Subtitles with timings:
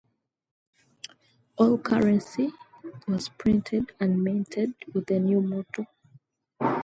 [1.57, 2.51] All currency
[3.07, 5.85] was printed and minted with the new motto.